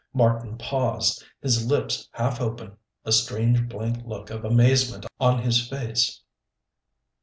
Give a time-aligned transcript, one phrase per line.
[0.15, 2.71] Marten paused, his lips half open,
[3.05, 6.23] a strange, blank look of amazement on his face.